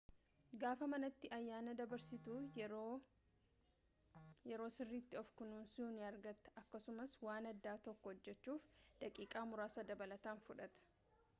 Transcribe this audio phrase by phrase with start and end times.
[0.61, 2.33] gaafa manati ayyaana dabarsitu
[4.45, 8.61] yeroo sirritti of kunuunsu ni argata akkasumaas waan adda tokko hojjechuuf
[9.03, 10.81] daqiiqa muraasa dabalatan fudhata